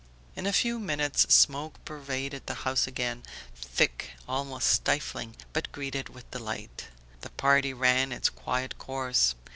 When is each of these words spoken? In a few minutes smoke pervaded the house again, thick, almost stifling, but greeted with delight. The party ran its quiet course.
In 0.35 0.47
a 0.47 0.51
few 0.51 0.79
minutes 0.79 1.31
smoke 1.31 1.75
pervaded 1.85 2.47
the 2.47 2.55
house 2.65 2.87
again, 2.87 3.21
thick, 3.55 4.13
almost 4.27 4.71
stifling, 4.71 5.35
but 5.53 5.71
greeted 5.71 6.09
with 6.09 6.31
delight. 6.31 6.87
The 7.19 7.29
party 7.29 7.71
ran 7.71 8.11
its 8.11 8.27
quiet 8.27 8.79
course. 8.79 9.35